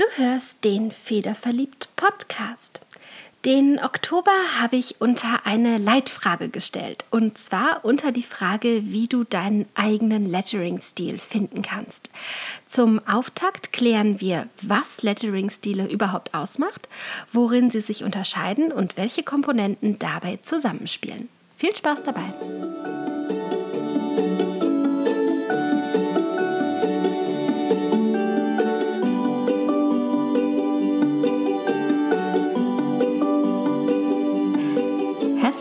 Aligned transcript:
Du 0.00 0.06
hörst 0.22 0.64
den 0.64 0.92
Federverliebt 0.92 1.90
Podcast. 1.94 2.80
Den 3.44 3.78
Oktober 3.78 4.30
habe 4.58 4.76
ich 4.76 4.98
unter 4.98 5.44
eine 5.44 5.76
Leitfrage 5.76 6.48
gestellt. 6.48 7.04
Und 7.10 7.36
zwar 7.36 7.84
unter 7.84 8.10
die 8.10 8.22
Frage, 8.22 8.80
wie 8.84 9.08
du 9.08 9.24
deinen 9.24 9.68
eigenen 9.74 10.24
Lettering-Stil 10.24 11.18
finden 11.18 11.60
kannst. 11.60 12.08
Zum 12.66 13.06
Auftakt 13.06 13.74
klären 13.74 14.22
wir, 14.22 14.48
was 14.62 15.02
Lettering-Stile 15.02 15.86
überhaupt 15.86 16.32
ausmacht, 16.32 16.88
worin 17.30 17.70
sie 17.70 17.80
sich 17.80 18.02
unterscheiden 18.02 18.72
und 18.72 18.96
welche 18.96 19.22
Komponenten 19.22 19.98
dabei 19.98 20.38
zusammenspielen. 20.40 21.28
Viel 21.58 21.76
Spaß 21.76 22.04
dabei! 22.04 23.19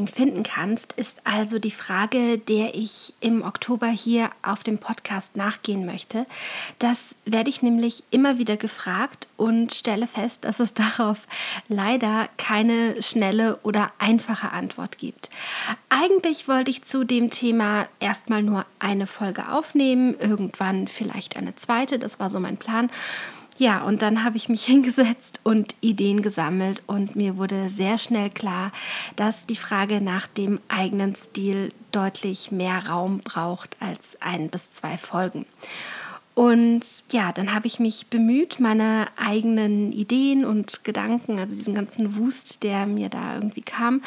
Im 0.00 0.06
Lettering 0.06 0.08
finden 0.08 0.42
kannst, 0.42 0.92
ist 0.94 1.20
also 1.24 1.58
die 1.58 1.70
Frage, 1.70 2.38
der 2.38 2.74
ich 2.74 3.14
im 3.20 3.42
Oktober 3.42 3.86
hier 3.86 4.30
auf 4.42 4.62
dem 4.62 4.78
Podcast 4.78 5.36
nachgehen 5.36 5.86
möchte. 5.86 6.26
Das 6.78 7.16
werde 7.24 7.50
ich 7.50 7.62
nämlich 7.62 8.04
immer 8.10 8.38
wieder 8.38 8.56
gefragt 8.56 9.28
und 9.36 9.72
stelle 9.72 10.06
fest, 10.06 10.44
dass 10.44 10.60
es 10.60 10.74
darauf 10.80 11.26
leider 11.68 12.28
keine 12.36 13.02
schnelle 13.02 13.58
oder 13.62 13.92
einfache 13.98 14.52
Antwort 14.52 14.98
gibt. 14.98 15.30
Eigentlich 15.88 16.48
wollte 16.48 16.70
ich 16.70 16.84
zu 16.84 17.04
dem 17.04 17.30
Thema 17.30 17.86
erstmal 17.98 18.42
nur 18.42 18.64
eine 18.78 19.06
Folge 19.06 19.48
aufnehmen, 19.50 20.16
irgendwann 20.18 20.88
vielleicht 20.88 21.36
eine 21.36 21.56
zweite, 21.56 21.98
das 21.98 22.18
war 22.18 22.30
so 22.30 22.40
mein 22.40 22.56
Plan. 22.56 22.90
Ja, 23.60 23.82
und 23.82 24.00
dann 24.00 24.24
habe 24.24 24.38
ich 24.38 24.48
mich 24.48 24.64
hingesetzt 24.64 25.40
und 25.44 25.74
Ideen 25.82 26.22
gesammelt 26.22 26.82
und 26.86 27.14
mir 27.14 27.36
wurde 27.36 27.68
sehr 27.68 27.98
schnell 27.98 28.30
klar, 28.30 28.72
dass 29.16 29.44
die 29.44 29.56
Frage 29.56 30.00
nach 30.00 30.26
dem 30.26 30.60
eigenen 30.68 31.14
Stil 31.14 31.70
deutlich 31.92 32.50
mehr 32.50 32.88
Raum 32.88 33.18
braucht 33.18 33.76
als 33.78 34.16
ein 34.20 34.48
bis 34.48 34.70
zwei 34.70 34.96
Folgen. 34.96 35.44
Und 36.34 36.86
ja, 37.10 37.32
dann 37.32 37.52
habe 37.52 37.66
ich 37.66 37.78
mich 37.78 38.06
bemüht, 38.06 38.60
meine 38.60 39.08
eigenen 39.16 39.92
Ideen 39.92 40.46
und 40.46 40.82
Gedanken, 40.82 41.38
also 41.38 41.54
diesen 41.54 41.74
ganzen 41.74 42.16
Wust, 42.16 42.62
der 42.62 42.86
mir 42.86 43.10
da 43.10 43.34
irgendwie 43.34 43.60
kam, 43.60 44.00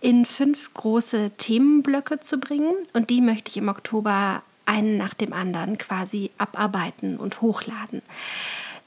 in 0.00 0.24
fünf 0.24 0.74
große 0.74 1.30
Themenblöcke 1.38 2.18
zu 2.18 2.40
bringen. 2.40 2.74
Und 2.92 3.10
die 3.10 3.20
möchte 3.20 3.50
ich 3.50 3.56
im 3.56 3.68
Oktober 3.68 4.42
einen 4.64 4.96
nach 4.96 5.14
dem 5.14 5.32
anderen 5.32 5.78
quasi 5.78 6.32
abarbeiten 6.38 7.18
und 7.18 7.40
hochladen. 7.40 8.02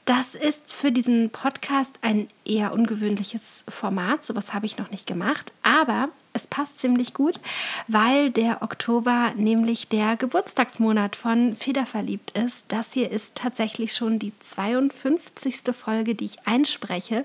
Das 0.04 0.34
ist 0.34 0.72
für 0.72 0.90
diesen 0.90 1.30
Podcast 1.30 1.92
ein 2.02 2.28
eher 2.44 2.72
ungewöhnliches 2.72 3.64
Format. 3.68 4.24
Sowas 4.24 4.52
habe 4.52 4.66
ich 4.66 4.76
noch 4.76 4.90
nicht 4.90 5.06
gemacht. 5.06 5.52
Aber 5.62 6.08
es 6.32 6.46
passt 6.46 6.78
ziemlich 6.78 7.12
gut, 7.14 7.40
weil 7.88 8.30
der 8.30 8.62
Oktober 8.62 9.32
nämlich 9.36 9.88
der 9.88 10.16
Geburtstagsmonat 10.16 11.16
von 11.16 11.56
Federverliebt 11.56 12.36
ist. 12.36 12.66
Das 12.68 12.92
hier 12.92 13.10
ist 13.10 13.34
tatsächlich 13.34 13.94
schon 13.94 14.18
die 14.18 14.32
52. 14.38 15.62
Folge, 15.72 16.14
die 16.14 16.26
ich 16.26 16.46
einspreche. 16.46 17.24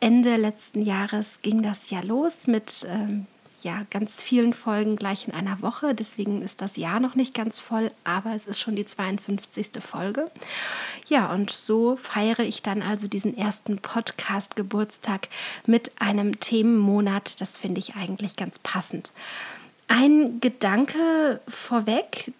Ende 0.00 0.36
letzten 0.36 0.82
Jahres 0.82 1.42
ging 1.42 1.62
das 1.62 1.90
ja 1.90 2.00
los 2.00 2.46
mit 2.46 2.86
ähm, 2.88 3.26
ja, 3.62 3.86
ganz 3.90 4.22
vielen 4.22 4.54
Folgen 4.54 4.96
gleich 4.96 5.26
in 5.26 5.34
einer 5.34 5.60
Woche. 5.62 5.94
Deswegen 5.94 6.42
ist 6.42 6.60
das 6.60 6.76
Jahr 6.76 7.00
noch 7.00 7.14
nicht 7.14 7.34
ganz 7.34 7.58
voll, 7.58 7.90
aber 8.04 8.34
es 8.34 8.46
ist 8.46 8.60
schon 8.60 8.76
die 8.76 8.86
52. 8.86 9.70
Folge. 9.80 10.30
Ja, 11.08 11.32
und 11.32 11.50
so 11.50 11.96
feiere 11.96 12.40
ich 12.40 12.62
dann 12.62 12.82
also 12.82 13.08
diesen 13.08 13.36
ersten 13.36 13.78
Podcast-Geburtstag 13.78 15.28
mit 15.66 15.92
einem 16.00 16.38
Themenmonat. 16.38 17.40
Das 17.40 17.58
finde 17.58 17.80
ich 17.80 17.96
eigentlich 17.96 18.36
ganz 18.36 18.58
passend. 18.58 19.10
Ein 19.88 20.40
Gedanke 20.40 21.40
vorweg, 21.48 22.32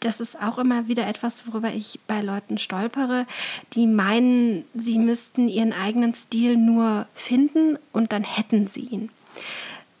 das 0.00 0.20
ist 0.20 0.40
auch 0.40 0.58
immer 0.58 0.88
wieder 0.88 1.06
etwas, 1.06 1.46
worüber 1.46 1.72
ich 1.72 1.98
bei 2.06 2.20
Leuten 2.20 2.58
stolpere, 2.58 3.26
die 3.72 3.86
meinen, 3.86 4.64
sie 4.74 4.98
müssten 4.98 5.48
ihren 5.48 5.72
eigenen 5.72 6.14
Stil 6.14 6.56
nur 6.56 7.06
finden 7.14 7.78
und 7.92 8.12
dann 8.12 8.22
hätten 8.22 8.68
sie 8.68 8.82
ihn. 8.82 9.10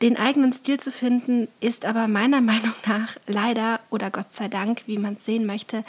Den 0.02 0.16
eigenen 0.16 0.52
Stil 0.52 0.78
zu 0.78 0.92
finden, 0.92 1.48
ist 1.60 1.84
aber 1.84 2.08
meiner 2.08 2.40
Meinung 2.52 2.74
nach 2.86 3.16
leider 3.26 3.80
oder 3.90 4.10
Gott 4.10 4.32
sei 4.32 4.48
Dank, 4.48 4.82
wie 4.86 4.98
man 4.98 5.14
es 5.14 5.24
sehen 5.24 5.46
möchte, 5.46 5.84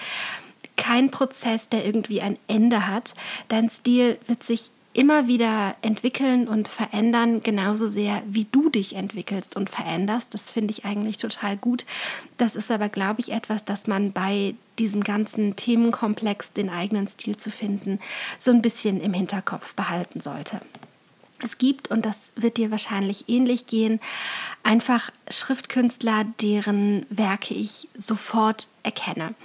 kein 0.75 1.12
Prozess, 1.12 1.69
der 1.69 1.85
irgendwie 1.85 2.22
ein 2.22 2.38
Ende 2.47 2.88
hat. 2.88 3.16
Dein 3.50 3.69
Stil 3.69 4.17
wird 4.28 4.44
sich 4.44 4.72
immer 4.97 5.28
wieder 5.28 5.75
entwickeln 5.84 6.47
und 6.47 6.67
verändern, 6.67 7.41
genauso 7.41 7.88
sehr 7.88 8.23
wie 8.28 8.46
du 8.46 8.69
dich 8.69 8.96
entwickelst 8.96 9.56
und 9.56 9.69
veränderst. 9.69 10.34
Das 10.34 10.50
finde 10.50 10.72
ich 10.72 10.85
eigentlich 10.85 11.17
total 11.19 11.56
gut. 11.56 11.85
Das 12.38 12.56
ist 12.56 12.72
aber, 12.72 12.90
glaube 12.90 13.22
ich, 13.22 13.31
etwas, 13.31 13.63
das 13.63 13.85
man 13.85 14.12
bei 14.12 14.56
diesem 14.79 15.03
ganzen 15.03 15.56
Themenkomplex, 15.56 16.53
den 16.53 16.72
eigenen 16.72 17.07
Stil 17.07 17.38
zu 17.38 17.51
finden, 17.51 18.00
so 18.40 18.50
ein 18.50 18.63
bisschen 18.63 19.00
im 19.00 19.13
Hinterkopf 19.13 19.75
behalten 19.75 20.19
sollte. 20.19 20.62
Es 21.40 21.58
gibt, 21.59 21.90
und 21.90 22.06
das 22.06 22.31
wird 22.36 22.58
dir 22.58 22.72
wahrscheinlich 22.72 23.30
ähnlich 23.30 23.68
gehen, 23.68 24.00
einfach 24.64 25.12
Schriftkünstler, 25.30 26.25
deren 26.42 27.06
Werke 27.09 27.53
ich 27.53 27.90
sofort 27.96 28.70
erkenne. 28.81 29.36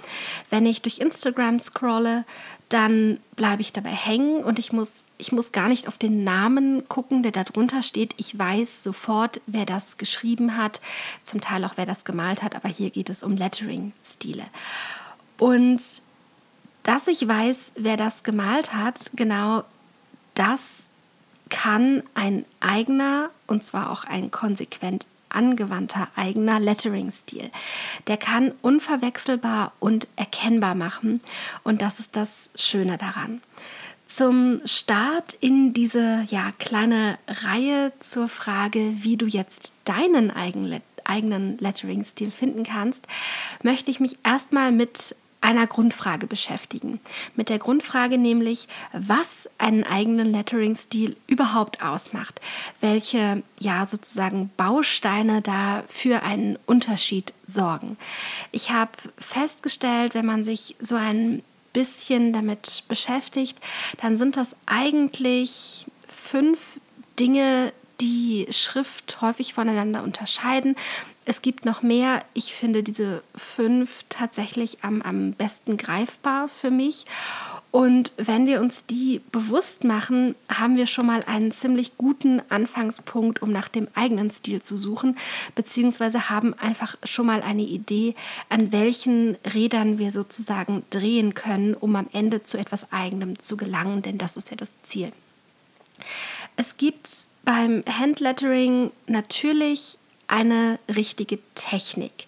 Wenn 0.49 0.65
ich 0.65 0.81
durch 0.81 0.97
Instagram 0.97 1.59
scrolle, 1.59 2.25
dann 2.69 3.19
bleibe 3.35 3.61
ich 3.61 3.71
dabei 3.71 3.91
hängen 3.91 4.43
und 4.43 4.57
ich 4.57 4.73
muss, 4.73 5.03
ich 5.19 5.31
muss 5.31 5.51
gar 5.51 5.67
nicht 5.67 5.87
auf 5.87 5.99
den 5.99 6.23
Namen 6.23 6.87
gucken, 6.89 7.21
der 7.21 7.31
da 7.31 7.43
drunter 7.43 7.83
steht. 7.83 8.15
Ich 8.17 8.37
weiß 8.37 8.83
sofort, 8.83 9.41
wer 9.45 9.67
das 9.67 9.97
geschrieben 9.97 10.57
hat, 10.57 10.81
zum 11.21 11.39
Teil 11.41 11.63
auch 11.65 11.73
wer 11.75 11.85
das 11.85 12.05
gemalt 12.05 12.41
hat, 12.41 12.55
aber 12.55 12.69
hier 12.69 12.89
geht 12.89 13.11
es 13.11 13.21
um 13.21 13.37
Lettering-Stile. 13.37 14.45
Und 15.37 15.81
dass 16.81 17.07
ich 17.07 17.27
weiß, 17.27 17.73
wer 17.75 17.97
das 17.97 18.23
gemalt 18.23 18.73
hat, 18.73 19.11
genau 19.15 19.63
das 20.33 20.87
kann 21.53 22.01
ein 22.15 22.45
eigener, 22.59 23.29
und 23.45 23.63
zwar 23.63 23.91
auch 23.91 24.05
ein 24.05 24.31
konsequent 24.31 25.05
angewandter 25.29 26.07
eigener 26.15 26.59
Lettering-Stil. 26.59 27.51
Der 28.07 28.17
kann 28.17 28.53
unverwechselbar 28.63 29.71
und 29.79 30.07
erkennbar 30.15 30.73
machen 30.73 31.21
und 31.63 31.83
das 31.83 31.99
ist 31.99 32.15
das 32.15 32.49
Schöne 32.55 32.97
daran. 32.97 33.41
Zum 34.07 34.61
Start 34.65 35.33
in 35.41 35.73
diese 35.73 36.25
ja, 36.29 36.51
kleine 36.57 37.19
Reihe 37.27 37.93
zur 37.99 38.27
Frage, 38.27 38.93
wie 39.03 39.17
du 39.17 39.27
jetzt 39.27 39.75
deinen 39.85 40.31
eigenen, 40.31 40.81
eigenen 41.03 41.57
Lettering-Stil 41.59 42.31
finden 42.31 42.63
kannst, 42.63 43.07
möchte 43.61 43.91
ich 43.91 43.99
mich 43.99 44.17
erstmal 44.23 44.71
mit 44.71 45.15
einer 45.43 45.67
Grundfrage 45.67 46.25
beschäftigen. 46.25 46.99
Mit 47.35 47.49
der 47.49 47.59
Grundfrage 47.59 48.17
nämlich, 48.17 48.67
was 48.93 49.49
einen 49.57 49.83
eigenen 49.83 50.31
Lettering-Stil 50.31 51.17
überhaupt 51.27 51.83
ausmacht. 51.83 52.39
Welche, 52.79 53.43
ja, 53.59 53.85
sozusagen 53.85 54.51
Bausteine 54.55 55.41
da 55.41 55.83
für 55.89 56.23
einen 56.23 56.57
Unterschied 56.65 57.33
sorgen. 57.45 57.97
Ich 58.51 58.71
habe 58.71 58.91
festgestellt, 59.17 60.15
wenn 60.15 60.25
man 60.25 60.45
sich 60.45 60.77
so 60.79 60.95
ein 60.95 61.43
bisschen 61.73 62.31
damit 62.31 62.83
beschäftigt, 62.87 63.59
dann 64.01 64.17
sind 64.17 64.37
das 64.37 64.55
eigentlich 64.65 65.85
fünf 66.07 66.79
Dinge, 67.19 67.73
die 67.99 68.47
Schrift 68.51 69.21
häufig 69.21 69.53
voneinander 69.53 70.03
unterscheiden. 70.03 70.75
Es 71.25 71.41
gibt 71.41 71.63
noch 71.63 71.81
mehr. 71.81 72.23
Ich 72.33 72.53
finde 72.53 72.83
diese 72.83 73.23
fünf 73.35 74.03
tatsächlich 74.09 74.83
am, 74.83 75.01
am 75.01 75.31
besten 75.31 75.77
greifbar 75.77 76.49
für 76.49 76.69
mich. 76.69 77.05
Und 77.71 78.11
wenn 78.17 78.45
wir 78.45 78.61
uns 78.61 78.85
die 78.85 79.21
bewusst 79.31 79.83
machen, 79.83 80.35
haben 80.49 80.75
wir 80.75 80.85
schon 80.85 81.05
mal 81.05 81.23
einen 81.23 81.51
ziemlich 81.51 81.97
guten 81.97 82.41
Anfangspunkt, 82.49 83.41
um 83.41 83.51
nach 83.51 83.67
dem 83.67 83.87
eigenen 83.95 84.31
Stil 84.31 84.61
zu 84.61 84.77
suchen, 84.77 85.17
beziehungsweise 85.55 86.29
haben 86.29 86.53
einfach 86.53 86.97
schon 87.03 87.25
mal 87.25 87.41
eine 87.41 87.63
Idee, 87.63 88.15
an 88.49 88.71
welchen 88.71 89.37
Rädern 89.53 89.97
wir 89.97 90.11
sozusagen 90.11 90.83
drehen 90.89 91.33
können, 91.33 91.73
um 91.73 91.95
am 91.95 92.07
Ende 92.11 92.43
zu 92.43 92.57
etwas 92.57 92.91
Eigenem 92.91 93.39
zu 93.39 93.57
gelangen, 93.57 94.01
denn 94.01 94.17
das 94.17 94.37
ist 94.37 94.51
ja 94.51 94.57
das 94.57 94.71
Ziel. 94.83 95.11
Es 96.57 96.77
gibt 96.77 97.27
beim 97.43 97.83
Handlettering 97.87 98.91
natürlich 99.07 99.97
eine 100.27 100.79
richtige 100.93 101.39
Technik. 101.55 102.27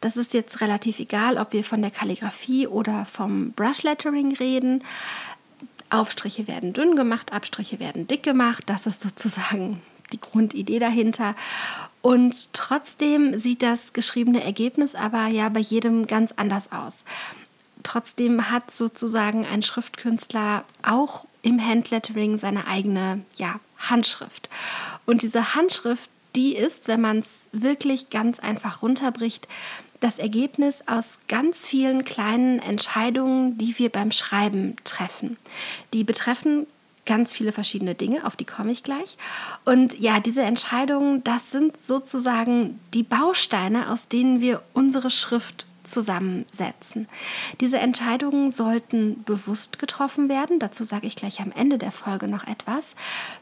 Das 0.00 0.16
ist 0.16 0.34
jetzt 0.34 0.60
relativ 0.60 1.00
egal, 1.00 1.38
ob 1.38 1.52
wir 1.52 1.64
von 1.64 1.82
der 1.82 1.90
Kalligrafie 1.90 2.66
oder 2.66 3.04
vom 3.04 3.52
Brushlettering 3.52 4.36
reden. 4.36 4.84
Aufstriche 5.90 6.46
werden 6.46 6.72
dünn 6.72 6.96
gemacht, 6.96 7.32
Abstriche 7.32 7.80
werden 7.80 8.06
dick 8.06 8.22
gemacht. 8.22 8.64
Das 8.66 8.86
ist 8.86 9.02
sozusagen 9.02 9.80
die 10.12 10.20
Grundidee 10.20 10.78
dahinter. 10.78 11.34
Und 12.00 12.52
trotzdem 12.52 13.38
sieht 13.38 13.62
das 13.62 13.92
geschriebene 13.92 14.42
Ergebnis 14.42 14.94
aber 14.94 15.26
ja 15.26 15.48
bei 15.48 15.60
jedem 15.60 16.06
ganz 16.06 16.32
anders 16.36 16.70
aus. 16.72 17.04
Trotzdem 17.82 18.50
hat 18.50 18.74
sozusagen 18.74 19.46
ein 19.46 19.62
Schriftkünstler 19.62 20.64
auch 20.82 21.26
im 21.42 21.64
Handlettering 21.64 22.38
seine 22.38 22.66
eigene 22.66 23.22
ja, 23.36 23.60
Handschrift. 23.78 24.48
Und 25.06 25.22
diese 25.22 25.54
Handschrift, 25.54 26.10
die 26.36 26.56
ist, 26.56 26.88
wenn 26.88 27.00
man 27.00 27.18
es 27.18 27.48
wirklich 27.52 28.10
ganz 28.10 28.38
einfach 28.38 28.82
runterbricht, 28.82 29.48
das 30.00 30.18
Ergebnis 30.18 30.84
aus 30.86 31.20
ganz 31.28 31.66
vielen 31.66 32.04
kleinen 32.04 32.60
Entscheidungen, 32.60 33.58
die 33.58 33.78
wir 33.78 33.90
beim 33.90 34.12
Schreiben 34.12 34.76
treffen. 34.84 35.36
Die 35.92 36.04
betreffen 36.04 36.66
ganz 37.04 37.32
viele 37.32 37.52
verschiedene 37.52 37.94
Dinge, 37.94 38.26
auf 38.26 38.36
die 38.36 38.44
komme 38.44 38.70
ich 38.70 38.82
gleich. 38.82 39.16
Und 39.64 39.98
ja, 39.98 40.20
diese 40.20 40.42
Entscheidungen, 40.42 41.24
das 41.24 41.50
sind 41.50 41.84
sozusagen 41.84 42.78
die 42.94 43.02
Bausteine, 43.02 43.90
aus 43.90 44.08
denen 44.08 44.40
wir 44.40 44.62
unsere 44.74 45.10
Schrift 45.10 45.66
zusammensetzen. 45.88 47.08
Diese 47.60 47.78
Entscheidungen 47.78 48.50
sollten 48.50 49.24
bewusst 49.24 49.78
getroffen 49.78 50.28
werden. 50.28 50.58
Dazu 50.58 50.84
sage 50.84 51.06
ich 51.06 51.16
gleich 51.16 51.40
am 51.40 51.52
Ende 51.52 51.78
der 51.78 51.92
Folge 51.92 52.28
noch 52.28 52.46
etwas. 52.46 52.94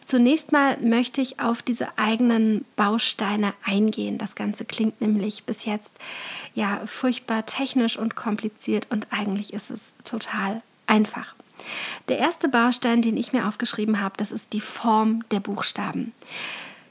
Zunächst 0.04 0.52
mal 0.52 0.78
möchte 0.80 1.20
ich 1.20 1.40
auf 1.40 1.62
diese 1.62 1.88
eigenen 1.96 2.64
Bausteine 2.76 3.52
eingehen. 3.64 4.18
Das 4.18 4.34
Ganze 4.34 4.64
klingt 4.64 5.00
nämlich 5.00 5.44
bis 5.44 5.64
jetzt 5.64 5.92
ja 6.54 6.80
furchtbar 6.86 7.46
technisch 7.46 7.98
und 7.98 8.16
kompliziert 8.16 8.86
und 8.90 9.08
eigentlich 9.10 9.52
ist 9.52 9.70
es 9.70 9.94
total 10.04 10.62
einfach. 10.86 11.34
Der 12.08 12.18
erste 12.18 12.48
Baustein, 12.48 13.02
den 13.02 13.16
ich 13.16 13.32
mir 13.32 13.48
aufgeschrieben 13.48 14.00
habe, 14.00 14.14
das 14.16 14.30
ist 14.30 14.52
die 14.52 14.60
Form 14.60 15.24
der 15.30 15.40
Buchstaben. 15.40 16.12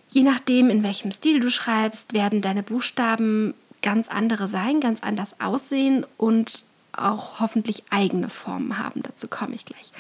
Je 0.10 0.24
nachdem, 0.24 0.69
in 0.69 0.84
welchem 0.84 1.12
Stil 1.12 1.40
du 1.40 1.51
schreibst, 1.51 2.13
werden 2.13 2.42
deine 2.42 2.63
Buchstaben 2.63 3.54
ganz 3.86 4.08
andere 4.08 4.48
sein, 4.48 4.82
ganz 4.82 5.04
anders 5.04 5.40
aussehen 5.40 6.08
und 6.18 6.64
auch 6.92 7.40
hoffentlich 7.40 7.84
eigene 7.92 8.30
Formen 8.30 8.80
haben. 8.80 9.04
Dazu 9.04 9.28
komme 9.28 9.54
ich 9.54 9.64
gleich. 9.64 9.92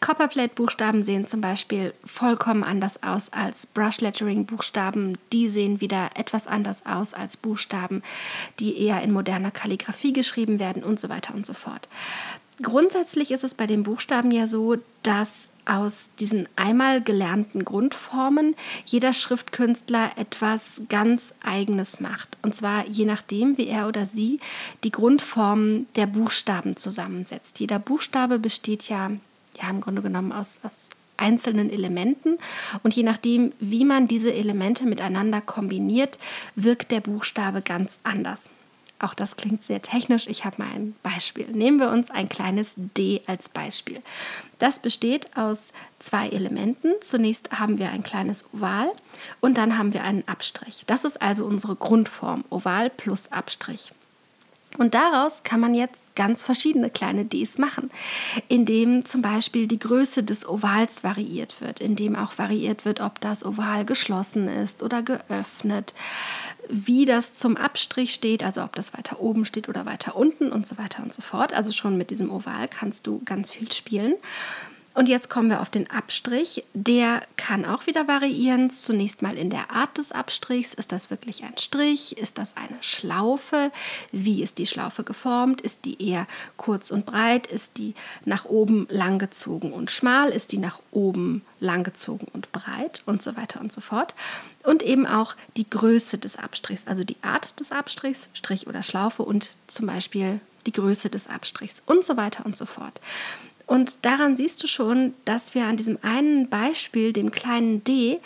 Copperplate-Buchstaben 0.00 1.02
sehen 1.02 1.26
zum 1.26 1.40
Beispiel 1.40 1.92
vollkommen 2.04 2.62
anders 2.62 3.02
aus 3.02 3.32
als 3.32 3.66
Brush-Lettering-Buchstaben. 3.66 5.18
Die 5.32 5.48
sehen 5.48 5.80
wieder 5.80 6.10
etwas 6.14 6.46
anders 6.46 6.86
aus 6.86 7.14
als 7.14 7.36
Buchstaben, 7.36 8.02
die 8.60 8.78
eher 8.78 9.02
in 9.02 9.10
moderner 9.10 9.50
Kalligrafie 9.50 10.12
geschrieben 10.12 10.60
werden 10.60 10.84
und 10.84 11.00
so 11.00 11.08
weiter 11.08 11.34
und 11.34 11.46
so 11.46 11.54
fort. 11.54 11.88
Grundsätzlich 12.62 13.32
ist 13.32 13.42
es 13.42 13.54
bei 13.54 13.66
den 13.66 13.82
Buchstaben 13.82 14.30
ja 14.30 14.46
so, 14.46 14.76
dass 15.02 15.48
aus 15.66 16.10
diesen 16.18 16.48
einmal 16.56 17.02
gelernten 17.02 17.64
Grundformen 17.64 18.54
jeder 18.84 19.12
Schriftkünstler 19.12 20.12
etwas 20.16 20.82
ganz 20.88 21.34
Eigenes 21.42 22.00
macht. 22.00 22.38
Und 22.42 22.56
zwar 22.56 22.86
je 22.86 23.04
nachdem, 23.04 23.58
wie 23.58 23.68
er 23.68 23.88
oder 23.88 24.06
sie 24.06 24.40
die 24.84 24.92
Grundformen 24.92 25.86
der 25.96 26.06
Buchstaben 26.06 26.76
zusammensetzt. 26.76 27.60
Jeder 27.60 27.78
Buchstabe 27.78 28.38
besteht 28.38 28.88
ja, 28.88 29.10
ja 29.60 29.70
im 29.70 29.80
Grunde 29.80 30.02
genommen 30.02 30.32
aus, 30.32 30.60
aus 30.62 30.90
einzelnen 31.16 31.70
Elementen 31.70 32.38
und 32.82 32.94
je 32.94 33.02
nachdem, 33.02 33.52
wie 33.58 33.84
man 33.84 34.06
diese 34.06 34.32
Elemente 34.32 34.84
miteinander 34.84 35.40
kombiniert, 35.40 36.18
wirkt 36.54 36.90
der 36.90 37.00
Buchstabe 37.00 37.62
ganz 37.62 37.98
anders. 38.02 38.50
Auch 38.98 39.12
das 39.12 39.36
klingt 39.36 39.62
sehr 39.62 39.82
technisch. 39.82 40.26
Ich 40.26 40.44
habe 40.44 40.62
mal 40.62 40.72
ein 40.72 40.94
Beispiel. 41.02 41.46
Nehmen 41.48 41.78
wir 41.78 41.90
uns 41.90 42.10
ein 42.10 42.28
kleines 42.28 42.74
D 42.76 43.20
als 43.26 43.48
Beispiel. 43.50 44.00
Das 44.58 44.78
besteht 44.78 45.36
aus 45.36 45.74
zwei 45.98 46.28
Elementen. 46.28 46.92
Zunächst 47.02 47.50
haben 47.50 47.78
wir 47.78 47.90
ein 47.90 48.02
kleines 48.02 48.46
Oval 48.54 48.90
und 49.40 49.58
dann 49.58 49.76
haben 49.76 49.92
wir 49.92 50.02
einen 50.02 50.26
Abstrich. 50.26 50.84
Das 50.86 51.04
ist 51.04 51.20
also 51.20 51.44
unsere 51.44 51.76
Grundform. 51.76 52.44
Oval 52.48 52.88
plus 52.88 53.32
Abstrich. 53.32 53.92
Und 54.78 54.94
daraus 54.94 55.42
kann 55.42 55.60
man 55.60 55.74
jetzt 55.74 56.14
ganz 56.14 56.42
verschiedene 56.42 56.90
kleine 56.90 57.24
Ds 57.24 57.58
machen, 57.58 57.90
indem 58.48 59.04
zum 59.06 59.22
Beispiel 59.22 59.66
die 59.68 59.78
Größe 59.78 60.22
des 60.22 60.46
Ovals 60.46 61.02
variiert 61.02 61.60
wird, 61.60 61.80
indem 61.80 62.14
auch 62.14 62.36
variiert 62.36 62.84
wird, 62.84 63.00
ob 63.00 63.20
das 63.20 63.44
Oval 63.44 63.84
geschlossen 63.84 64.48
ist 64.48 64.82
oder 64.82 65.02
geöffnet, 65.02 65.94
wie 66.68 67.04
das 67.04 67.34
zum 67.34 67.56
Abstrich 67.56 68.12
steht, 68.12 68.42
also 68.42 68.62
ob 68.62 68.74
das 68.74 68.94
weiter 68.94 69.20
oben 69.20 69.44
steht 69.44 69.68
oder 69.68 69.86
weiter 69.86 70.16
unten 70.16 70.52
und 70.52 70.66
so 70.66 70.78
weiter 70.78 71.02
und 71.02 71.12
so 71.14 71.22
fort. 71.22 71.52
Also 71.52 71.72
schon 71.72 71.96
mit 71.96 72.10
diesem 72.10 72.30
Oval 72.30 72.68
kannst 72.68 73.06
du 73.06 73.20
ganz 73.24 73.50
viel 73.50 73.70
spielen. 73.72 74.14
Und 74.96 75.10
jetzt 75.10 75.28
kommen 75.28 75.50
wir 75.50 75.60
auf 75.60 75.68
den 75.68 75.90
Abstrich. 75.90 76.64
Der 76.72 77.20
kann 77.36 77.66
auch 77.66 77.86
wieder 77.86 78.08
variieren. 78.08 78.70
Zunächst 78.70 79.20
mal 79.20 79.36
in 79.36 79.50
der 79.50 79.70
Art 79.70 79.98
des 79.98 80.10
Abstrichs. 80.10 80.72
Ist 80.72 80.90
das 80.90 81.10
wirklich 81.10 81.44
ein 81.44 81.58
Strich? 81.58 82.16
Ist 82.16 82.38
das 82.38 82.56
eine 82.56 82.78
Schlaufe? 82.80 83.72
Wie 84.10 84.42
ist 84.42 84.56
die 84.56 84.66
Schlaufe 84.66 85.04
geformt? 85.04 85.60
Ist 85.60 85.84
die 85.84 86.02
eher 86.02 86.26
kurz 86.56 86.90
und 86.90 87.04
breit? 87.04 87.46
Ist 87.46 87.76
die 87.76 87.92
nach 88.24 88.46
oben 88.46 88.86
langgezogen 88.88 89.70
und 89.70 89.90
schmal? 89.90 90.30
Ist 90.30 90.52
die 90.52 90.58
nach 90.58 90.80
oben 90.92 91.42
langgezogen 91.60 92.28
und 92.32 92.50
breit? 92.52 93.02
Und 93.04 93.22
so 93.22 93.36
weiter 93.36 93.60
und 93.60 93.74
so 93.74 93.82
fort. 93.82 94.14
Und 94.62 94.82
eben 94.82 95.06
auch 95.06 95.36
die 95.58 95.68
Größe 95.68 96.16
des 96.16 96.36
Abstrichs, 96.36 96.86
also 96.86 97.04
die 97.04 97.18
Art 97.20 97.60
des 97.60 97.70
Abstrichs, 97.70 98.30
Strich 98.32 98.66
oder 98.66 98.82
Schlaufe 98.82 99.24
und 99.24 99.50
zum 99.66 99.88
Beispiel 99.88 100.40
die 100.64 100.72
Größe 100.72 101.10
des 101.10 101.28
Abstrichs 101.28 101.82
und 101.84 102.02
so 102.02 102.16
weiter 102.16 102.46
und 102.46 102.56
so 102.56 102.64
fort. 102.64 102.98
Und 103.66 104.04
daran 104.04 104.36
siehst 104.36 104.62
du 104.62 104.68
schon, 104.68 105.14
dass 105.24 105.54
wir 105.54 105.64
an 105.64 105.76
diesem 105.76 105.98
einen 106.02 106.48
Beispiel, 106.48 107.12
dem 107.12 107.30
kleinen 107.30 107.82
D, 107.84 108.20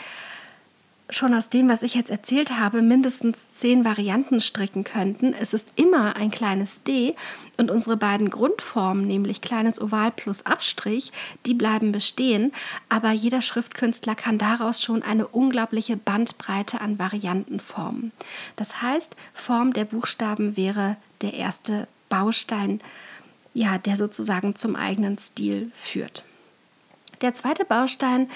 schon 1.13 1.35
aus 1.35 1.49
dem, 1.49 1.69
was 1.69 1.83
ich 1.83 1.95
jetzt 1.95 2.11
erzählt 2.11 2.59
habe, 2.59 2.83
mindestens 2.83 3.37
zehn 3.55 3.85
Varianten 3.85 4.41
stricken 4.41 4.85
könnten. 4.85 5.35
Es 5.35 5.53
ist 5.55 5.69
immer 5.77 6.17
ein 6.17 6.31
kleines 6.31 6.83
D 6.83 7.15
und 7.57 7.71
unsere 7.71 7.97
beiden 7.97 8.31
Grundformen, 8.31 9.07
nämlich 9.07 9.41
kleines 9.41 9.81
Oval 9.81 10.13
plus 10.13 10.47
Abstrich, 10.47 11.13
die 11.47 11.55
bleiben 11.55 11.93
bestehen, 11.93 12.53
aber 12.89 13.11
jeder 13.11 13.43
Schriftkünstler 13.43 14.15
kann 14.15 14.39
daraus 14.39 14.83
schon 14.83 15.03
eine 15.03 15.27
unglaubliche 15.27 15.97
Bandbreite 15.97 16.81
an 16.81 16.99
Varianten 16.99 17.61
formen. 17.61 18.13
Das 18.57 18.81
heißt, 18.83 19.17
Form 19.35 19.73
der 19.73 19.85
Buchstaben 19.85 20.57
wäre 20.57 20.97
der 21.23 21.35
erste 21.35 21.89
Baustein 22.09 22.81
ja, 23.55 23.79
der 23.79 23.97
sozusagen 23.97 24.57
zum 24.57 24.77
eigenen 24.77 25.19
Stil 25.19 25.71
führt. 25.75 26.25
Der 27.21 27.35
zweite 27.35 27.65
Baustein, 27.65 28.31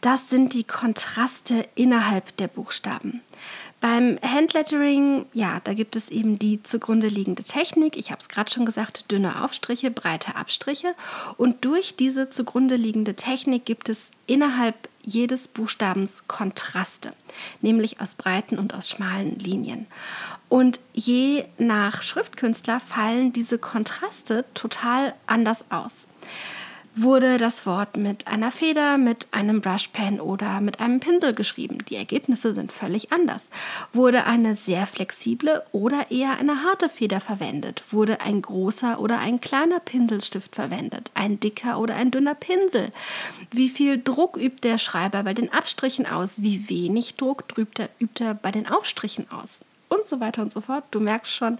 das 0.00 0.30
sind 0.30 0.54
die 0.54 0.64
Kontraste 0.64 1.68
innerhalb 1.74 2.36
der 2.38 2.48
Buchstaben. 2.48 3.20
Beim 3.80 4.18
Handlettering, 4.22 5.24
ja, 5.32 5.60
da 5.64 5.72
gibt 5.72 5.96
es 5.96 6.10
eben 6.10 6.38
die 6.38 6.62
zugrunde 6.62 7.08
liegende 7.08 7.42
Technik. 7.42 7.96
Ich 7.96 8.10
habe 8.10 8.20
es 8.20 8.28
gerade 8.28 8.50
schon 8.50 8.66
gesagt, 8.66 9.10
dünne 9.10 9.42
Aufstriche, 9.42 9.90
breite 9.90 10.36
Abstriche. 10.36 10.94
Und 11.38 11.64
durch 11.64 11.96
diese 11.96 12.28
zugrunde 12.28 12.76
liegende 12.76 13.14
Technik 13.14 13.64
gibt 13.64 13.88
es 13.88 14.10
innerhalb 14.26 14.90
jedes 15.02 15.48
Buchstabens 15.48 16.28
Kontraste, 16.28 17.14
nämlich 17.62 18.02
aus 18.02 18.14
breiten 18.14 18.58
und 18.58 18.74
aus 18.74 18.90
schmalen 18.90 19.38
Linien. 19.38 19.86
Und 20.50 20.80
je 20.92 21.46
nach 21.56 22.02
Schriftkünstler 22.02 22.80
fallen 22.80 23.32
diese 23.32 23.58
Kontraste 23.58 24.44
total 24.52 25.14
anders 25.26 25.64
aus. 25.70 26.06
Wurde 26.96 27.38
das 27.38 27.66
Wort 27.66 27.96
mit 27.96 28.26
einer 28.26 28.50
Feder, 28.50 28.98
mit 28.98 29.28
einem 29.30 29.60
Brushpen 29.60 30.20
oder 30.20 30.60
mit 30.60 30.80
einem 30.80 30.98
Pinsel 30.98 31.34
geschrieben? 31.34 31.78
Die 31.88 31.94
Ergebnisse 31.94 32.52
sind 32.52 32.72
völlig 32.72 33.12
anders. 33.12 33.48
Wurde 33.92 34.24
eine 34.24 34.56
sehr 34.56 34.88
flexible 34.88 35.62
oder 35.70 36.10
eher 36.10 36.38
eine 36.38 36.64
harte 36.64 36.88
Feder 36.88 37.20
verwendet? 37.20 37.84
Wurde 37.92 38.20
ein 38.20 38.42
großer 38.42 39.00
oder 39.00 39.20
ein 39.20 39.40
kleiner 39.40 39.78
Pinselstift 39.78 40.56
verwendet? 40.56 41.12
Ein 41.14 41.38
dicker 41.38 41.78
oder 41.78 41.94
ein 41.94 42.10
dünner 42.10 42.34
Pinsel? 42.34 42.90
Wie 43.52 43.68
viel 43.68 44.02
Druck 44.02 44.36
übt 44.36 44.68
der 44.68 44.78
Schreiber 44.78 45.22
bei 45.22 45.32
den 45.32 45.52
Abstrichen 45.52 46.06
aus? 46.06 46.42
Wie 46.42 46.68
wenig 46.68 47.14
Druck 47.14 47.44
übt 47.56 47.80
er, 47.80 47.88
übt 48.00 48.22
er 48.22 48.34
bei 48.34 48.50
den 48.50 48.66
Aufstrichen 48.66 49.30
aus? 49.30 49.60
Und 49.88 50.08
so 50.08 50.18
weiter 50.18 50.42
und 50.42 50.52
so 50.52 50.60
fort. 50.60 50.82
Du 50.90 50.98
merkst 50.98 51.32
schon, 51.32 51.58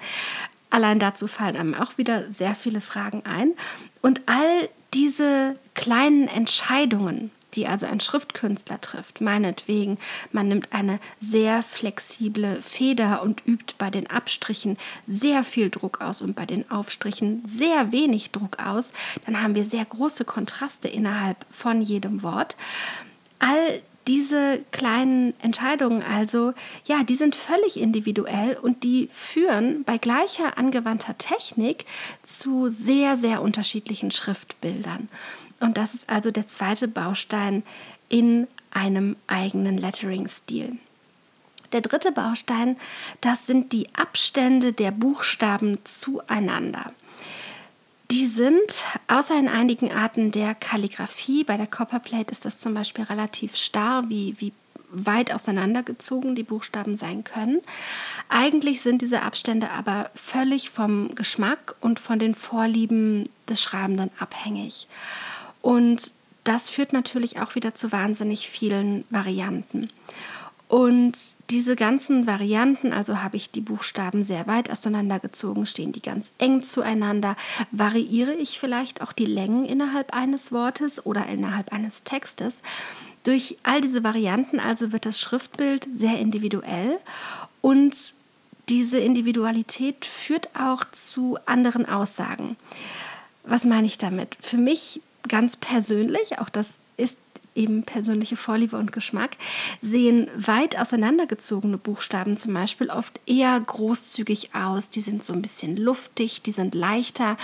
allein 0.71 0.99
dazu 0.99 1.29
fallen 1.29 1.57
einem 1.57 1.75
auch 1.75 1.99
wieder 1.99 2.31
sehr 2.33 2.57
viele 2.57 2.81
Fragen 2.81 3.23
ein. 3.25 3.53
Und 4.03 4.23
all 4.27 4.69
diese 4.95 5.57
kleinen 5.75 6.29
Entscheidungen, 6.29 7.31
die 7.55 7.67
also 7.67 7.87
ein 7.87 8.01
Schriftkünstler 8.01 8.81
trifft, 8.81 9.21
meinetwegen, 9.21 9.99
man 10.33 10.49
nimmt 10.49 10.73
eine 10.73 11.01
sehr 11.21 11.63
flexible 11.63 12.63
Feder 12.63 13.23
und 13.23 13.43
übt 13.47 13.75
bei 13.79 13.91
den 13.91 14.09
Abstrichen 14.09 14.77
sehr 15.07 15.43
viel 15.43 15.71
Druck 15.71 16.01
aus 16.01 16.23
und 16.23 16.37
bei 16.37 16.47
den 16.47 16.71
Aufstrichen 16.71 17.43
sehr 17.47 17.93
wenig 17.93 18.31
Druck 18.31 18.59
aus, 18.65 18.93
dann 19.27 19.43
haben 19.43 19.55
wir 19.55 19.65
sehr 19.65 19.85
große 19.85 20.25
Kontraste 20.25 20.89
innerhalb 20.89 21.45
von 21.51 21.83
jedem 21.83 22.23
Wort. 22.23 22.57
All 23.39 23.81
diese 24.11 24.65
kleinen 24.73 25.35
Entscheidungen 25.41 26.03
also, 26.03 26.53
ja, 26.85 27.05
die 27.05 27.15
sind 27.15 27.37
völlig 27.37 27.79
individuell 27.79 28.57
und 28.61 28.83
die 28.83 29.09
führen 29.13 29.85
bei 29.85 29.99
gleicher 29.99 30.59
angewandter 30.59 31.17
Technik 31.17 31.85
zu 32.27 32.71
sehr, 32.71 33.17
sehr 33.17 33.41
unterschiedlichen 33.41 34.11
Schriftbildern. 34.11 35.09
Und 35.61 35.77
das 35.77 35.95
ist 35.95 36.11
also 36.11 36.33
der 36.33 36.49
zweite 36.49 36.89
Baustein 36.89 37.63
in 38.09 38.49
einem 38.73 39.15
eigenen 39.29 39.79
Lettering-Stil. 39.79 40.77
Der 41.71 41.81
dritte 41.81 42.11
Baustein, 42.11 42.79
das 43.21 43.47
sind 43.47 43.73
die 43.73 43.95
Abstände 43.95 44.73
der 44.73 44.91
Buchstaben 44.91 45.79
zueinander. 45.85 46.93
Die 48.11 48.27
sind, 48.27 48.83
außer 49.07 49.39
in 49.39 49.49
einigen 49.49 49.93
Arten 49.93 50.33
der 50.33 50.57
Kalligraphie, 50.57 51.45
bei 51.45 51.57
der 51.57 51.69
Copperplate 51.69 52.33
ist 52.33 52.45
das 52.45 52.59
zum 52.59 52.75
Beispiel 52.75 53.05
relativ 53.05 53.55
starr, 53.55 54.09
wie, 54.09 54.35
wie 54.39 54.53
weit 54.91 55.33
auseinandergezogen 55.33 56.35
die 56.35 56.43
Buchstaben 56.43 56.97
sein 56.97 57.23
können. 57.23 57.61
Eigentlich 58.29 58.81
sind 58.81 59.03
diese 59.03 59.23
Abstände 59.23 59.71
aber 59.71 60.11
völlig 60.17 60.71
vom 60.71 61.15
Geschmack 61.15 61.77
und 61.81 62.01
von 62.01 62.19
den 62.19 62.35
Vorlieben 62.35 63.29
des 63.49 63.63
Schreibenden 63.63 64.11
abhängig. 64.19 64.89
Und 65.63 66.11
das 66.43 66.69
führt 66.69 66.93
natürlich 66.93 67.41
auch 67.41 67.55
wieder 67.55 67.77
zu 67.77 67.93
wahnsinnig 67.93 68.49
vielen 68.49 69.05
Varianten. 69.11 69.89
Und 70.71 71.15
diese 71.51 71.75
ganzen 71.75 72.29
Varianten, 72.29 72.93
also 72.93 73.25
habe 73.25 73.37
ich 73.37 73.51
die 73.51 73.61
Buchstaben 73.61 74.23
sehr 74.23 74.47
weit 74.47 74.71
auseinandergezogen, 74.71 75.67
stehen 75.67 75.91
die 75.91 76.01
ganz 76.01 76.31
eng 76.39 76.63
zueinander, 76.63 77.35
variiere 77.73 78.35
ich 78.35 78.61
vielleicht 78.61 79.03
auch 79.03 79.11
die 79.11 79.27
Längen 79.27 79.65
innerhalb 79.65 80.15
eines 80.15 80.53
Wortes 80.53 81.05
oder 81.05 81.27
innerhalb 81.27 81.73
eines 81.73 82.05
Textes. 82.05 82.63
Durch 83.25 83.59
all 83.65 83.81
diese 83.81 84.05
Varianten 84.05 84.61
also 84.61 84.93
wird 84.93 85.07
das 85.07 85.19
Schriftbild 85.19 85.89
sehr 85.93 86.21
individuell 86.21 87.01
und 87.63 87.97
diese 88.69 89.01
Individualität 89.01 90.05
führt 90.05 90.51
auch 90.55 90.85
zu 90.93 91.37
anderen 91.47 91.85
Aussagen. 91.85 92.57
Was 93.43 93.65
meine 93.65 93.89
ich 93.89 93.99
damit? 93.99 94.37
Für 94.41 94.57
mich 94.57 95.03
ganz 95.27 95.57
persönlich, 95.57 96.39
auch 96.39 96.49
das 96.49 96.79
ist 96.97 97.17
eben 97.55 97.83
persönliche 97.85 98.37
Vorliebe 98.37 98.77
und 98.77 98.93
Geschmack, 98.93 99.37
sehen 99.83 100.29
weit 100.37 100.79
auseinandergezogene 100.79 101.79
Buchstaben 101.79 102.37
zum 102.37 102.55
Beispiel 102.55 102.91
oft 102.91 103.21
eher 103.27 103.59
großzügig 103.59 104.55
aus. 104.55 104.91
Die 104.91 105.01
sind 105.01 105.25
so 105.25 105.33
ein 105.33 105.43
bisschen 105.43 105.77
luftig, 105.77 106.43
die 106.43 106.53
sind 106.53 106.75
leichter, 106.75 107.37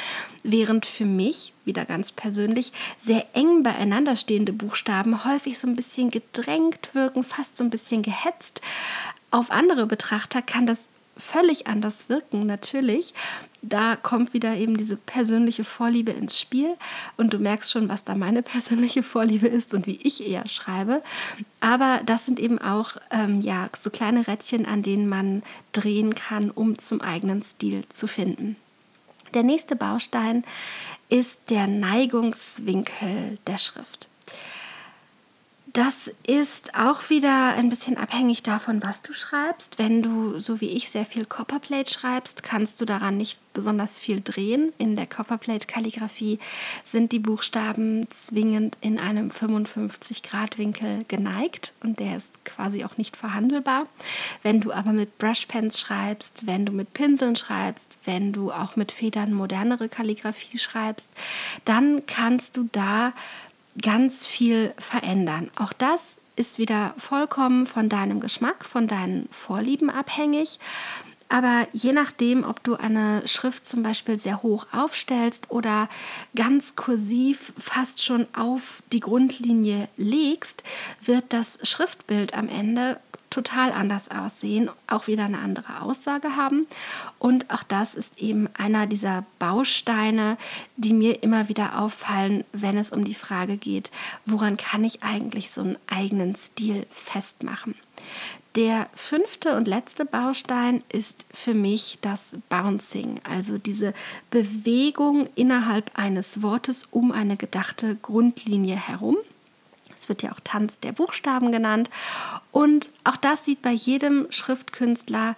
während 0.43 0.87
für 0.87 1.05
mich, 1.05 1.53
wieder 1.65 1.85
ganz 1.85 2.13
persönlich, 2.13 2.73
sehr 2.97 3.27
eng 3.35 3.63
beieinander 3.63 4.17
stehende 4.17 4.53
Buchstaben 4.53 5.25
häufig 5.25 5.59
so 5.59 5.67
ein 5.67 5.77
bisschen 5.77 6.11
gedrängt 6.11 6.95
wirken, 6.95 7.25
fast 7.25 7.57
so 7.57 7.65
ein 7.65 7.71
bisschen 7.71 8.03
gehetzt. 8.03 8.61
Auf 9.31 9.51
andere 9.51 9.87
Betrachter 9.87 10.41
kann 10.41 10.67
das 10.67 10.89
völlig 11.17 11.67
anders 11.67 12.09
wirken, 12.09 12.47
natürlich. 12.47 13.15
Da 13.63 13.97
kommt 13.97 14.33
wieder 14.33 14.55
eben 14.55 14.77
diese 14.77 14.97
persönliche 14.97 15.65
Vorliebe 15.65 16.13
ins 16.13 16.39
Spiel 16.39 16.77
und 17.17 17.33
du 17.33 17.39
merkst 17.39 17.73
schon, 17.73 17.89
was 17.89 18.05
da 18.05 18.15
meine 18.15 18.43
persönliche 18.43 19.03
Vorliebe 19.03 19.49
ist 19.49 19.75
und 19.75 19.87
wie 19.87 19.99
ich 20.03 20.27
eher 20.27 20.47
schreibe. 20.49 21.03
Aber 21.61 22.01
das 22.07 22.25
sind 22.25 22.39
eben 22.39 22.59
auch 22.59 22.93
ähm, 23.11 23.41
ja, 23.41 23.69
so 23.77 23.91
kleine 23.91 24.27
Rädchen, 24.27 24.67
an 24.67 24.83
denen 24.83 25.09
man 25.09 25.43
drehen 25.73 26.15
kann, 26.15 26.51
um 26.51 26.79
zum 26.79 27.01
eigenen 27.01 27.43
Stil 27.43 27.85
zu 27.89 28.07
finden. 28.07 28.57
Der 29.35 29.43
nächste 29.43 29.75
Baustein 29.75 30.45
ist 31.09 31.51
der 31.51 31.67
Neigungswinkel 31.67 33.39
der 33.47 33.59
Schrift. 33.59 34.09
Das 35.77 36.11
ist 36.27 36.75
auch 36.75 37.11
wieder 37.11 37.49
ein 37.49 37.69
bisschen 37.69 37.99
abhängig 37.99 38.43
davon, 38.43 38.83
was 38.83 39.03
du 39.03 39.13
schreibst. 39.13 39.79
Wenn 39.79 40.03
du, 40.03 40.41
so 40.41 40.63
wie 40.63 40.71
ich, 40.71 40.89
sehr 40.89 41.05
viel 41.05 41.27
Copperplate 41.27 41.93
schreibst, 41.93 42.43
kannst 42.43 42.81
du 42.81 42.87
daran 42.87 43.19
nicht 43.19 43.39
besonders 43.53 43.99
viel 43.99 44.23
drehen. 44.23 44.73
In 44.79 44.97
der 44.97 45.07
Copperplate-Kalligrafie 45.07 46.39
sind 46.83 47.13
die 47.13 47.19
Buchstaben 47.19 48.07
zwingend 48.11 48.79
in 48.81 48.99
einem 48.99 49.29
55-Grad-Winkel 49.29 51.05
geneigt 51.09 51.75
und 51.83 52.01
der 52.01 52.17
ist 52.17 52.33
quasi 52.47 52.85
auch 52.85 52.97
nicht 52.97 53.15
verhandelbar. 53.15 53.87
Wenn 54.43 54.63
du 54.63 54.73
aber 54.73 54.93
mit 54.93 55.19
Brushpens 55.19 55.79
schreibst, 55.79 56.47
wenn 56.47 56.65
du 56.65 56.73
mit 56.73 56.95
Pinseln 56.95 57.37
schreibst, 57.37 57.99
wenn 58.07 58.33
du 58.33 58.51
auch 58.51 58.77
mit 58.77 58.93
Federn 58.93 59.35
modernere 59.35 59.91
Kalligrafie 59.91 60.59
schreibst, 60.59 61.09
dann 61.67 62.07
kannst 62.07 62.57
du 62.57 62.69
da 62.73 63.13
ganz 63.81 64.27
viel 64.27 64.73
verändern. 64.79 65.51
Auch 65.57 65.73
das 65.73 66.21
ist 66.37 66.59
wieder 66.59 66.95
vollkommen 66.99 67.67
von 67.67 67.89
deinem 67.89 68.21
Geschmack, 68.21 68.65
von 68.65 68.87
deinen 68.89 69.29
Vorlieben 69.31 69.91
abhängig. 69.91 70.59
Aber 71.29 71.67
je 71.73 71.93
nachdem, 71.93 72.45
ob 72.45 72.63
du 72.63 72.77
eine 72.77 73.27
Schrift 73.27 73.65
zum 73.65 73.83
Beispiel 73.83 74.19
sehr 74.19 74.43
hoch 74.43 74.67
aufstellst 74.73 75.51
oder 75.51 75.89
ganz 76.35 76.77
kursiv 76.77 77.53
fast 77.59 78.05
schon 78.05 78.27
auf 78.35 78.83
die 78.93 79.01
Grundlinie 79.01 79.89
legst, 79.97 80.63
wird 81.03 81.25
das 81.31 81.59
Schriftbild 81.63 82.35
am 82.35 82.49
Ende 82.49 82.99
total 83.31 83.73
anders 83.73 84.11
aussehen, 84.11 84.71
auch 84.87 85.09
wieder 85.09 85.25
eine 85.25 85.39
andere 85.39 85.83
Aussage 85.83 86.37
haben. 86.37 86.67
Und 87.19 87.51
auch 87.51 87.65
das 87.65 87.95
ist 87.95 88.19
eben 88.19 88.49
einer 88.55 88.87
dieser 88.87 89.25
Bausteine, 89.39 90.39
die 90.77 90.93
mir 90.93 91.23
immer 91.23 91.49
wieder 91.49 91.79
auffallen, 91.79 92.45
wenn 92.53 92.79
es 92.79 92.91
um 92.91 93.05
die 93.05 93.15
Frage 93.15 93.57
geht, 93.57 93.91
woran 94.25 94.57
kann 94.57 94.85
ich 94.85 95.03
eigentlich 95.03 95.51
so 95.51 95.61
einen 95.61 95.77
eigenen 95.87 96.35
Stil 96.37 96.87
festmachen. 96.91 97.75
Der 98.57 98.89
fünfte 98.95 99.55
und 99.55 99.69
letzte 99.69 100.07
Baustein 100.07 100.83
ist 100.89 101.27
für 101.35 101.53
mich 101.53 101.99
das 102.01 102.37
Bouncing, 102.49 103.21
also 103.23 103.59
diese 103.59 103.93
Bewegung 104.31 105.29
innerhalb 105.35 105.91
eines 105.99 106.43
Wortes 106.43 106.85
um 106.91 107.13
eine 107.13 107.37
gedachte 107.37 107.97
Grundlinie 107.97 108.77
herum. 108.77 109.19
Es 109.99 110.09
wird 110.09 110.23
ja 110.23 110.33
auch 110.33 110.41
Tanz 110.43 110.81
der 110.81 110.93
Buchstaben 110.93 111.53
genannt. 111.53 111.91
Und 112.51 112.91
auch 113.05 113.17
das 113.17 113.45
sieht 113.45 113.61
bei 113.61 113.73
jedem 113.73 114.27
Schriftkünstler 114.31 115.37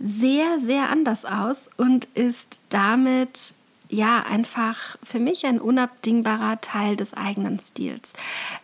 sehr, 0.00 0.58
sehr 0.58 0.90
anders 0.90 1.24
aus 1.24 1.70
und 1.76 2.06
ist 2.14 2.60
damit 2.68 3.54
ja 3.88 4.24
einfach 4.24 4.96
für 5.02 5.20
mich 5.20 5.46
ein 5.46 5.60
unabdingbarer 5.60 6.60
Teil 6.60 6.96
des 6.96 7.14
eigenen 7.14 7.60
Stils. 7.60 8.12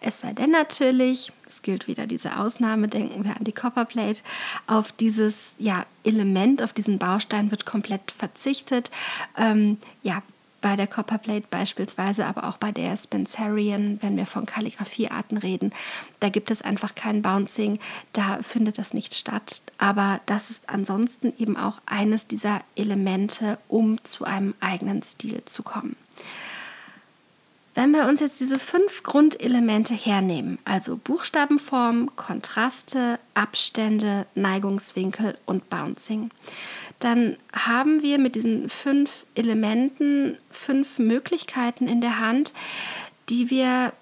Es 0.01 0.21
sei 0.21 0.33
denn 0.33 0.51
natürlich, 0.51 1.33
es 1.49 1.63
gilt 1.63 1.87
wieder 1.87 2.07
diese 2.07 2.39
Ausnahme, 2.39 2.89
denken 2.89 3.25
wir 3.25 3.37
an 3.37 3.45
die 3.45 3.53
Copperplate, 3.53 4.21
auf 4.67 4.93
dieses 4.93 5.55
ja, 5.59 5.87
Element, 6.05 6.63
auf 6.63 6.73
diesen 6.73 6.99
Baustein 6.99 7.51
wird 7.51 7.67
komplett 7.67 8.11
verzichtet. 8.11 8.91
Ähm, 9.37 9.79
ja, 10.03 10.23
bei 10.63 10.77
der 10.77 10.87
Copperplate 10.87 11.47
beispielsweise, 11.51 12.25
aber 12.25 12.45
auch 12.45 12.57
bei 12.57 12.73
der 12.73 12.97
Spencerian, 12.97 13.99
wenn 14.01 14.17
wir 14.17 14.25
von 14.25 14.47
Kalligrafiearten 14.47 15.37
reden. 15.37 15.73
Da 16.21 16.31
gibt 16.31 16.51
es 16.51 16.63
einfach 16.63 16.95
kein 16.95 17.21
Bouncing, 17.21 17.79
da 18.15 18.39
findet 18.43 18.79
das 18.79 18.95
nicht 18.95 19.15
statt. 19.15 19.61
Aber 19.77 20.21
das 20.25 20.49
ist 20.49 20.71
ansonsten 20.71 21.35
eben 21.39 21.59
auch 21.59 21.83
eines 21.85 22.27
dieser 22.27 22.63
Elemente, 22.77 23.59
um 23.69 24.03
zu 24.05 24.25
einem 24.25 24.55
eigenen 24.61 25.03
Stil 25.03 25.45
zu 25.45 25.63
kommen. 25.63 25.97
Wenn 27.75 27.93
wir 27.93 28.07
uns 28.07 28.21
jetzt 28.21 28.39
diese 28.39 28.59
fünf 28.59 29.03
Grundelemente 29.03 29.95
hernehmen, 29.95 30.59
also 30.65 30.99
Buchstabenform, 30.99 32.15
Kontraste, 32.17 33.19
Abstände, 33.33 34.27
Neigungswinkel 34.35 35.39
und 35.47 35.71
Bouncing, 35.71 36.31
dann 36.99 37.37
haben 37.53 38.03
wir 38.03 38.19
mit 38.19 38.35
diesen 38.35 38.69
fünf 38.69 39.27
Elementen 39.35 40.37
fünf 40.51 40.99
Möglichkeiten 40.99 41.89
in 41.89 42.01
der 42.01 42.21
Hand, 42.21 42.53
die 43.29 43.51
wir 43.51 43.93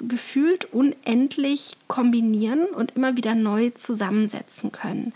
gefühlt 0.00 0.72
unendlich 0.72 1.76
kombinieren 1.86 2.66
und 2.66 2.96
immer 2.96 3.16
wieder 3.16 3.34
neu 3.34 3.70
zusammensetzen 3.70 4.72
können. 4.72 5.12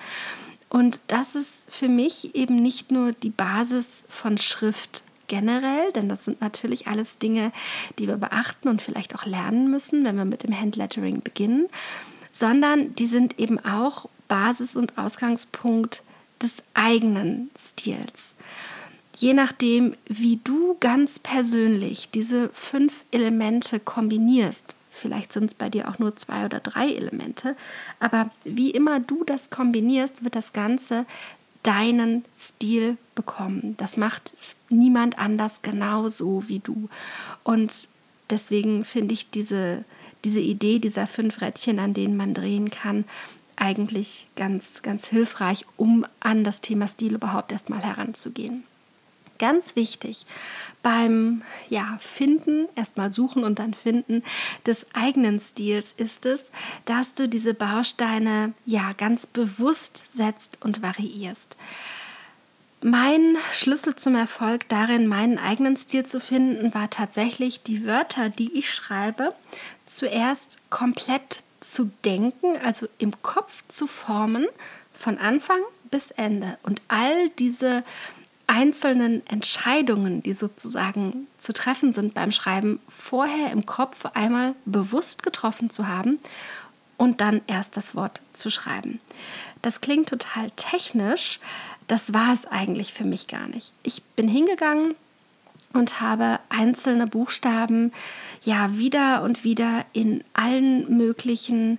Und 0.69 1.01
das 1.09 1.35
ist 1.35 1.67
für 1.71 1.89
mich 1.89 2.35
eben 2.35 2.57
nicht 2.57 2.91
nur 2.91 3.13
die 3.13 3.31
Basis 3.31 4.07
von 4.09 4.39
Schrift 4.39 5.03
generell, 5.33 5.91
denn 5.93 6.11
das 6.11 6.27
sind 6.27 6.43
natürlich 6.43 6.89
alles 6.89 7.17
Dinge, 7.17 7.53
die 7.99 8.07
wir 8.07 8.19
beachten 8.19 8.69
und 8.69 8.83
vielleicht 8.83 9.15
auch 9.15 9.25
lernen 9.25 9.71
müssen, 9.71 10.05
wenn 10.05 10.17
wir 10.17 10.27
mit 10.27 10.43
dem 10.43 10.55
Handlettering 10.55 11.23
beginnen, 11.23 11.69
sondern 12.33 12.95
die 12.97 13.07
sind 13.07 13.39
eben 13.39 13.59
auch 13.59 14.11
Basis 14.29 14.77
und 14.77 14.99
Ausgangspunkt 14.99 16.03
des 16.43 16.63
eigenen 16.75 17.51
Stils. 17.59 18.35
Je 19.17 19.33
nachdem, 19.33 19.97
wie 20.07 20.39
du 20.45 20.77
ganz 20.81 21.19
persönlich 21.19 22.11
diese 22.11 22.51
fünf 22.53 23.07
Elemente 23.11 23.81
kombinierst, 23.81 24.77
vielleicht 24.91 25.33
sind 25.33 25.45
es 25.45 25.55
bei 25.55 25.71
dir 25.71 25.89
auch 25.89 25.99
nur 25.99 26.15
zwei 26.17 26.45
oder 26.45 26.61
drei 26.61 26.89
Elemente, 26.89 27.57
aber 28.01 28.29
wie 28.45 28.71
immer 28.71 29.01
du 29.01 29.25
das 29.25 29.49
kombinierst, 29.49 30.25
wird 30.25 30.35
das 30.35 30.53
Ganze 30.53 31.07
deinen 31.63 32.27
Stil 32.39 32.99
bekommen. 33.15 33.77
Das 33.79 33.97
macht 33.97 34.37
niemand 34.73 35.19
anders 35.19 35.63
genauso 35.63 36.49
wie 36.49 36.59
du. 36.59 36.89
Und 37.45 37.89
deswegen 38.31 38.85
finde 38.85 39.15
ich 39.15 39.31
diese, 39.31 39.85
diese 40.25 40.41
Idee 40.41 40.79
dieser 40.79 41.07
fünf 41.07 41.41
Rädchen, 41.41 41.79
an 41.79 41.95
denen 41.95 42.17
man 42.17 42.35
drehen 42.35 42.71
kann, 42.71 43.05
eigentlich 43.57 44.27
ganz, 44.35 44.83
ganz 44.83 45.07
hilfreich, 45.07 45.67
um 45.77 46.05
an 46.21 46.43
das 46.43 46.61
Thema 46.61 46.89
Stil 46.89 47.15
überhaupt 47.15 47.53
erstmal 47.53 47.81
heranzugehen. 47.81 48.65
Ganz 49.39 49.75
wichtig 49.75 50.25
beim 50.83 51.43
ja, 51.69 51.99
Finden, 52.01 52.69
erstmal 52.77 53.13
suchen 53.13 53.43
und 53.45 53.59
dann 53.59 53.75
finden 53.75 54.23
des 54.67 54.87
eigenen 54.93 55.41
Stils 55.41 55.93
ist 55.97 56.27
es, 56.27 56.53
dass 56.85 57.15
du 57.15 57.29
diese 57.29 57.55
Bausteine 57.55 58.53
ja 58.67 58.93
ganz 58.97 59.27
bewusst 59.27 60.05
setzt 60.15 60.59
und 60.61 60.83
variierst. 60.83 61.57
Mein 62.85 63.37
Schlüssel 63.53 63.95
zum 63.95 64.17
Erfolg 64.17 64.69
darin, 64.69 65.07
meinen 65.07 65.39
eigenen 65.39 65.77
Stil 65.77 66.05
zu 66.05 66.19
finden, 66.19 66.75
war 66.75 66.91
tatsächlich 66.91 67.63
die 67.63 67.87
Wörter, 67.87 68.29
die 68.29 68.53
ich 68.59 68.75
schreibe, 68.75 69.35
zuerst 69.87 70.59
komplett 70.69 71.45
zu 71.61 71.93
denken, 72.05 72.57
also 72.65 72.89
im 72.99 73.23
Kopf 73.23 73.63
zu 73.69 73.87
formen, 73.87 74.49
von 74.93 75.19
Anfang 75.19 75.61
bis 75.93 76.11
Ende. 76.11 76.59
Und 76.65 76.83
all 76.89 77.29
diese 77.39 77.85
einzelnen 78.49 79.25
Entscheidungen, 79.29 80.21
die 80.25 80.33
sozusagen 80.33 81.29
zu 81.39 81.53
treffen 81.53 81.93
sind 81.93 82.15
beim 82.15 82.33
Schreiben, 82.33 82.81
vorher 82.89 83.53
im 83.53 83.65
Kopf 83.65 84.07
einmal 84.15 84.57
bewusst 84.65 85.23
getroffen 85.23 85.71
zu 85.71 85.87
haben 85.87 86.19
und 86.97 87.21
dann 87.21 87.43
erst 87.47 87.77
das 87.77 87.95
Wort 87.95 88.23
zu 88.33 88.51
schreiben. 88.51 89.01
Das 89.63 89.81
klingt 89.81 90.09
total 90.09 90.51
technisch, 90.57 91.39
das 91.93 92.15
war 92.15 92.33
es 92.33 92.47
eigentlich 92.47 92.95
für 92.95 93.05
mich 93.05 93.29
gar 93.29 93.49
nicht. 93.49 93.75
Ich 93.83 94.03
bin 94.17 94.27
hingegangen 94.27 94.95
und 95.75 96.01
habe 96.01 96.41
einzelne 96.49 97.07
Buchstaben 97.07 97.93
ja 98.43 98.79
wieder 98.79 99.23
und 99.23 99.45
wieder 99.45 99.85
in 99.93 100.25
allen 100.33 100.97
möglichen 100.97 101.79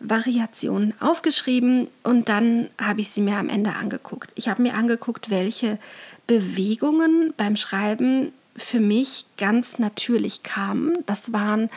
Variationen 0.00 0.92
aufgeschrieben 1.00 1.88
und 2.02 2.28
dann 2.28 2.68
habe 2.78 3.00
ich 3.00 3.08
sie 3.08 3.22
mir 3.22 3.38
am 3.38 3.48
Ende 3.48 3.72
angeguckt. 3.72 4.32
Ich 4.34 4.48
habe 4.48 4.60
mir 4.60 4.74
angeguckt, 4.74 5.30
welche 5.30 5.78
Bewegungen 6.26 7.32
beim 7.38 7.56
Schreiben 7.56 8.34
für 8.56 8.80
mich 8.80 9.24
ganz 9.38 9.78
natürlich 9.78 10.42
kamen. 10.42 10.98
Das 11.06 11.32
waren 11.32 11.70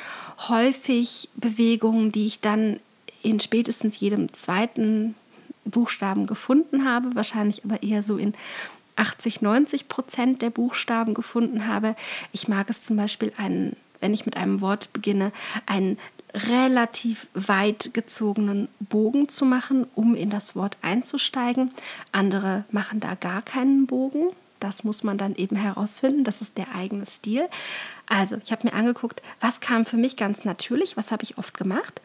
häufig 0.49 1.29
Bewegungen, 1.35 2.11
die 2.11 2.27
ich 2.27 2.41
dann 2.41 2.81
in 3.23 3.39
spätestens 3.39 3.97
jedem 4.01 4.33
zweiten 4.33 5.15
Buchstaben 5.69 6.27
gefunden 6.27 6.85
habe, 6.85 7.15
wahrscheinlich 7.15 7.63
aber 7.63 7.83
eher 7.83 8.03
so 8.03 8.17
in 8.17 8.33
80, 8.95 9.41
90 9.41 9.87
Prozent 9.87 10.41
der 10.41 10.49
Buchstaben 10.49 11.13
gefunden 11.13 11.67
habe. 11.67 11.95
Ich 12.31 12.47
mag 12.47 12.69
es 12.69 12.83
zum 12.83 12.97
Beispiel, 12.97 13.31
einen, 13.37 13.75
wenn 14.01 14.13
ich 14.13 14.25
mit 14.25 14.37
einem 14.37 14.61
Wort 14.61 14.91
beginne, 14.93 15.31
einen 15.65 15.97
relativ 16.33 17.27
weit 17.33 17.93
gezogenen 17.93 18.67
Bogen 18.79 19.29
zu 19.29 19.45
machen, 19.45 19.87
um 19.95 20.13
in 20.13 20.29
das 20.29 20.55
Wort 20.55 20.77
einzusteigen. 20.81 21.71
Andere 22.11 22.65
machen 22.71 22.99
da 22.99 23.15
gar 23.15 23.41
keinen 23.41 23.87
Bogen. 23.87 24.29
Das 24.59 24.83
muss 24.83 25.03
man 25.03 25.17
dann 25.17 25.35
eben 25.35 25.55
herausfinden. 25.55 26.23
Das 26.23 26.41
ist 26.41 26.57
der 26.57 26.73
eigene 26.75 27.05
Stil. 27.05 27.47
Also, 28.07 28.37
ich 28.43 28.51
habe 28.51 28.67
mir 28.67 28.73
angeguckt, 28.73 29.21
was 29.39 29.61
kam 29.61 29.85
für 29.85 29.97
mich 29.97 30.17
ganz 30.17 30.43
natürlich, 30.45 30.97
was 30.97 31.11
habe 31.11 31.23
ich 31.23 31.37
oft 31.37 31.55
gemacht. 31.57 32.01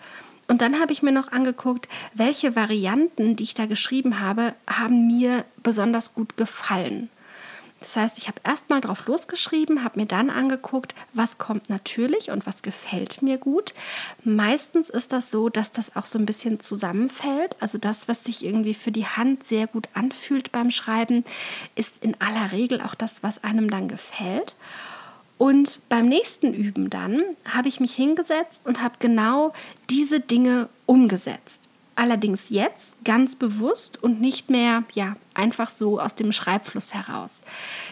Und 0.52 0.60
dann 0.60 0.78
habe 0.78 0.92
ich 0.92 1.02
mir 1.02 1.12
noch 1.12 1.32
angeguckt, 1.32 1.88
welche 2.12 2.54
Varianten, 2.54 3.36
die 3.36 3.44
ich 3.44 3.54
da 3.54 3.64
geschrieben 3.64 4.20
habe, 4.20 4.54
haben 4.68 5.06
mir 5.06 5.46
besonders 5.62 6.12
gut 6.12 6.36
gefallen. 6.36 7.08
Das 7.80 7.96
heißt, 7.96 8.18
ich 8.18 8.28
habe 8.28 8.38
erstmal 8.44 8.82
drauf 8.82 9.06
losgeschrieben, 9.06 9.82
habe 9.82 10.00
mir 10.00 10.04
dann 10.04 10.28
angeguckt, 10.28 10.94
was 11.14 11.38
kommt 11.38 11.70
natürlich 11.70 12.30
und 12.30 12.44
was 12.44 12.60
gefällt 12.60 13.22
mir 13.22 13.38
gut. 13.38 13.72
Meistens 14.24 14.90
ist 14.90 15.14
das 15.14 15.30
so, 15.30 15.48
dass 15.48 15.72
das 15.72 15.96
auch 15.96 16.04
so 16.04 16.18
ein 16.18 16.26
bisschen 16.26 16.60
zusammenfällt. 16.60 17.56
Also 17.58 17.78
das, 17.78 18.06
was 18.06 18.24
sich 18.24 18.44
irgendwie 18.44 18.74
für 18.74 18.92
die 18.92 19.06
Hand 19.06 19.44
sehr 19.44 19.66
gut 19.66 19.88
anfühlt 19.94 20.52
beim 20.52 20.70
Schreiben, 20.70 21.24
ist 21.76 22.04
in 22.04 22.14
aller 22.20 22.52
Regel 22.52 22.82
auch 22.82 22.94
das, 22.94 23.22
was 23.22 23.42
einem 23.42 23.70
dann 23.70 23.88
gefällt. 23.88 24.54
Und 25.38 25.80
beim 25.88 26.08
nächsten 26.08 26.54
Üben 26.54 26.88
dann 26.88 27.22
habe 27.44 27.68
ich 27.68 27.80
mich 27.80 27.94
hingesetzt 27.94 28.60
und 28.64 28.80
habe 28.80 28.94
genau 29.00 29.52
diese 29.90 30.20
Dinge 30.20 30.68
umgesetzt. 30.86 31.68
Allerdings 31.94 32.48
jetzt 32.48 33.04
ganz 33.04 33.36
bewusst 33.36 34.02
und 34.02 34.20
nicht 34.20 34.50
mehr 34.50 34.84
ja 34.94 35.16
einfach 35.34 35.68
so 35.68 36.00
aus 36.00 36.14
dem 36.14 36.32
Schreibfluss 36.32 36.94
heraus. 36.94 37.42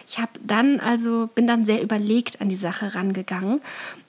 Ich 0.07 0.17
habe 0.17 0.31
dann 0.41 0.79
also 0.79 1.29
bin 1.35 1.45
dann 1.45 1.65
sehr 1.65 1.83
überlegt 1.83 2.41
an 2.41 2.49
die 2.49 2.55
Sache 2.55 2.95
rangegangen 2.95 3.61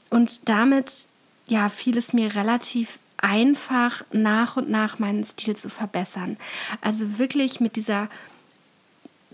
und 0.08 0.48
damit 0.48 1.08
ja 1.46 1.68
fiel 1.68 1.98
es 1.98 2.12
mir 2.12 2.34
relativ 2.34 2.98
einfach 3.18 4.04
nach 4.12 4.56
und 4.56 4.70
nach 4.70 4.98
meinen 4.98 5.24
Stil 5.24 5.56
zu 5.56 5.68
verbessern. 5.68 6.36
Also 6.80 7.18
wirklich 7.18 7.60
mit 7.60 7.76
dieser 7.76 8.08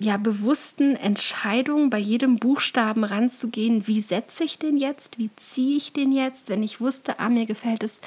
ja, 0.00 0.16
bewussten 0.16 0.96
Entscheidung 0.96 1.90
bei 1.90 1.98
jedem 1.98 2.36
Buchstaben 2.36 3.04
ranzugehen, 3.04 3.86
wie 3.86 4.00
setze 4.00 4.44
ich 4.44 4.58
den 4.58 4.76
jetzt, 4.76 5.18
wie 5.18 5.30
ziehe 5.36 5.76
ich 5.76 5.92
den 5.92 6.12
jetzt, 6.12 6.48
wenn 6.48 6.62
ich 6.62 6.80
wusste, 6.80 7.18
ah, 7.18 7.28
mir 7.28 7.46
gefällt 7.46 7.82
es 7.82 8.00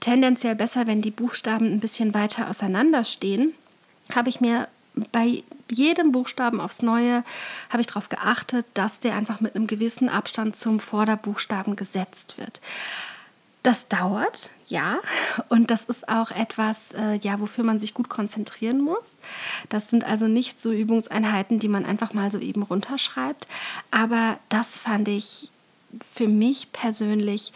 tendenziell 0.00 0.54
besser, 0.54 0.86
wenn 0.86 1.02
die 1.02 1.10
Buchstaben 1.10 1.66
ein 1.66 1.80
bisschen 1.80 2.14
weiter 2.14 2.48
auseinander 2.48 3.04
stehen, 3.04 3.52
habe 4.14 4.28
ich 4.28 4.40
mir 4.40 4.68
bei 5.12 5.42
jedem 5.70 6.12
Buchstaben 6.12 6.60
aufs 6.60 6.82
Neue 6.82 7.24
habe 7.70 7.80
ich 7.80 7.86
darauf 7.86 8.08
geachtet, 8.08 8.66
dass 8.74 9.00
der 9.00 9.14
einfach 9.14 9.40
mit 9.40 9.54
einem 9.54 9.66
gewissen 9.66 10.08
Abstand 10.08 10.56
zum 10.56 10.80
Vorderbuchstaben 10.80 11.76
gesetzt 11.76 12.38
wird. 12.38 12.60
Das 13.62 13.88
dauert, 13.88 14.50
ja, 14.66 14.98
und 15.48 15.70
das 15.70 15.84
ist 15.84 16.08
auch 16.08 16.30
etwas, 16.30 16.92
äh, 16.92 17.16
ja, 17.16 17.40
wofür 17.40 17.64
man 17.64 17.80
sich 17.80 17.92
gut 17.92 18.08
konzentrieren 18.08 18.80
muss. 18.80 19.04
Das 19.68 19.90
sind 19.90 20.04
also 20.04 20.28
nicht 20.28 20.62
so 20.62 20.72
Übungseinheiten, 20.72 21.58
die 21.58 21.68
man 21.68 21.84
einfach 21.84 22.14
mal 22.14 22.30
so 22.30 22.38
eben 22.38 22.62
runterschreibt, 22.62 23.48
aber 23.90 24.38
das 24.48 24.78
fand 24.78 25.08
ich 25.08 25.50
für 26.08 26.28
mich 26.28 26.72
persönlich 26.72 27.52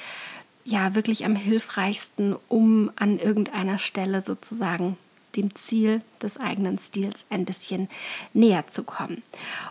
ja 0.65 0.95
wirklich 0.95 1.25
am 1.25 1.37
hilfreichsten, 1.37 2.37
um 2.49 2.91
an 2.97 3.19
irgendeiner 3.19 3.79
Stelle 3.79 4.23
sozusagen 4.23 4.97
dem 5.37 5.55
Ziel 5.55 6.03
des 6.21 6.39
eigenen 6.39 6.79
Stils 6.79 7.25
ein 7.31 7.45
bisschen 7.45 7.89
näher 8.33 8.67
zu 8.69 8.85
kommen. 8.85 9.23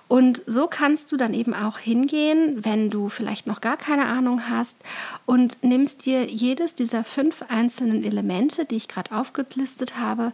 Und 0.07 0.41
so 0.45 0.67
kannst 0.67 1.11
du 1.11 1.17
dann 1.17 1.33
eben 1.33 1.53
auch 1.53 1.77
hingehen, 1.77 2.63
wenn 2.63 2.89
du 2.89 3.09
vielleicht 3.09 3.47
noch 3.47 3.61
gar 3.61 3.77
keine 3.77 4.05
Ahnung 4.05 4.49
hast 4.49 4.77
und 5.25 5.63
nimmst 5.63 6.05
dir 6.05 6.25
jedes 6.25 6.75
dieser 6.75 7.03
fünf 7.03 7.43
einzelnen 7.47 8.03
Elemente, 8.03 8.65
die 8.65 8.77
ich 8.77 8.87
gerade 8.87 9.15
aufgelistet 9.15 9.97
habe, 9.97 10.33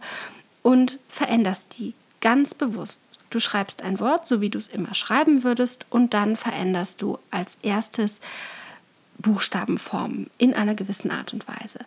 und 0.62 0.98
veränderst 1.08 1.78
die 1.78 1.94
ganz 2.20 2.52
bewusst. 2.52 3.00
Du 3.30 3.40
schreibst 3.40 3.82
ein 3.82 4.00
Wort, 4.00 4.26
so 4.26 4.40
wie 4.40 4.50
du 4.50 4.58
es 4.58 4.68
immer 4.68 4.94
schreiben 4.94 5.44
würdest, 5.44 5.86
und 5.90 6.14
dann 6.14 6.36
veränderst 6.36 7.02
du 7.02 7.18
als 7.30 7.58
erstes 7.62 8.20
Buchstabenformen 9.18 10.30
in 10.38 10.54
einer 10.54 10.74
gewissen 10.74 11.10
Art 11.10 11.32
und 11.32 11.46
Weise. 11.46 11.80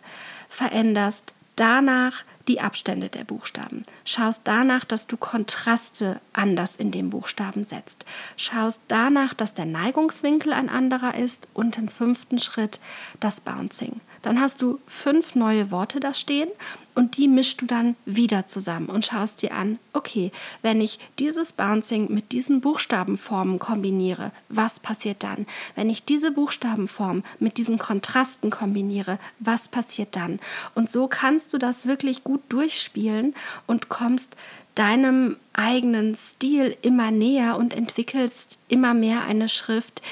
Veränderst 0.48 1.32
danach 1.56 2.24
die 2.48 2.60
Abstände 2.60 3.08
der 3.08 3.24
Buchstaben. 3.24 3.84
Schaust 4.04 4.42
danach, 4.44 4.84
dass 4.84 5.06
du 5.06 5.16
Kontraste 5.16 6.20
anders 6.32 6.76
in 6.76 6.90
den 6.90 7.10
Buchstaben 7.10 7.64
setzt. 7.64 8.04
Schaust 8.36 8.80
danach, 8.88 9.34
dass 9.34 9.54
der 9.54 9.66
Neigungswinkel 9.66 10.52
ein 10.52 10.68
anderer 10.68 11.14
ist 11.14 11.46
und 11.54 11.78
im 11.78 11.88
fünften 11.88 12.38
Schritt 12.38 12.80
das 13.20 13.40
Bouncing. 13.40 14.00
Dann 14.22 14.40
hast 14.40 14.62
du 14.62 14.78
fünf 14.86 15.34
neue 15.34 15.70
Worte 15.70 16.00
da 16.00 16.14
stehen 16.14 16.48
und 16.94 17.16
die 17.16 17.28
mischst 17.28 17.60
du 17.60 17.66
dann 17.66 17.96
wieder 18.04 18.46
zusammen 18.46 18.86
und 18.86 19.04
schaust 19.04 19.42
dir 19.42 19.54
an, 19.54 19.78
okay, 19.92 20.30
wenn 20.62 20.80
ich 20.80 20.98
dieses 21.18 21.52
Bouncing 21.52 22.12
mit 22.12 22.32
diesen 22.32 22.60
Buchstabenformen 22.60 23.58
kombiniere, 23.58 24.30
was 24.48 24.80
passiert 24.80 25.22
dann? 25.22 25.46
Wenn 25.74 25.90
ich 25.90 26.04
diese 26.04 26.32
Buchstabenform 26.32 27.24
mit 27.38 27.56
diesen 27.56 27.78
Kontrasten 27.78 28.50
kombiniere, 28.50 29.18
was 29.38 29.68
passiert 29.68 30.14
dann? 30.16 30.38
Und 30.74 30.90
so 30.90 31.08
kannst 31.08 31.52
du 31.54 31.58
das 31.58 31.86
wirklich 31.86 32.24
gut 32.24 32.42
durchspielen 32.48 33.34
und 33.66 33.88
kommst 33.88 34.36
deinem 34.74 35.36
eigenen 35.52 36.16
Stil 36.16 36.76
immer 36.80 37.10
näher 37.10 37.56
und 37.58 37.74
entwickelst 37.74 38.58
immer 38.68 38.94
mehr 38.94 39.24
eine 39.24 39.48
Schrift, 39.48 40.02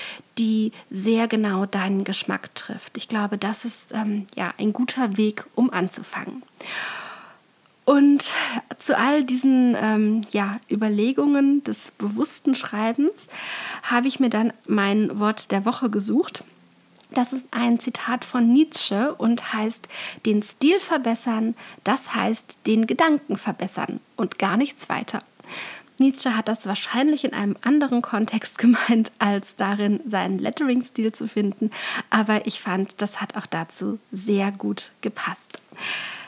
die 0.40 0.72
sehr 0.90 1.28
genau 1.28 1.66
deinen 1.66 2.02
Geschmack 2.02 2.54
trifft. 2.54 2.96
Ich 2.96 3.08
glaube, 3.08 3.36
das 3.36 3.66
ist 3.66 3.92
ähm, 3.92 4.26
ja 4.34 4.54
ein 4.58 4.72
guter 4.72 5.18
Weg, 5.18 5.44
um 5.54 5.70
anzufangen. 5.70 6.42
Und 7.84 8.30
zu 8.78 8.96
all 8.96 9.22
diesen 9.22 9.76
ähm, 9.78 10.22
ja, 10.30 10.58
Überlegungen 10.70 11.62
des 11.64 11.90
bewussten 11.90 12.54
Schreibens 12.54 13.26
habe 13.82 14.08
ich 14.08 14.18
mir 14.18 14.30
dann 14.30 14.52
mein 14.66 15.18
Wort 15.18 15.50
der 15.50 15.66
Woche 15.66 15.90
gesucht. 15.90 16.42
Das 17.10 17.32
ist 17.32 17.46
ein 17.50 17.80
Zitat 17.80 18.24
von 18.24 18.50
Nietzsche 18.50 19.14
und 19.16 19.52
heißt, 19.52 19.88
den 20.24 20.42
Stil 20.42 20.80
verbessern, 20.80 21.54
das 21.84 22.14
heißt 22.14 22.66
den 22.66 22.86
Gedanken 22.86 23.36
verbessern 23.36 24.00
und 24.16 24.38
gar 24.38 24.56
nichts 24.56 24.88
weiter. 24.88 25.22
Nietzsche 26.00 26.36
hat 26.36 26.48
das 26.48 26.66
wahrscheinlich 26.66 27.24
in 27.24 27.34
einem 27.34 27.56
anderen 27.60 28.02
Kontext 28.02 28.58
gemeint, 28.58 29.12
als 29.18 29.56
darin 29.56 30.00
seinen 30.06 30.38
Lettering-Stil 30.38 31.12
zu 31.12 31.28
finden, 31.28 31.70
aber 32.08 32.46
ich 32.46 32.60
fand, 32.60 33.00
das 33.00 33.20
hat 33.20 33.36
auch 33.36 33.46
dazu 33.46 33.98
sehr 34.10 34.50
gut 34.50 34.90
gepasst. 35.02 35.60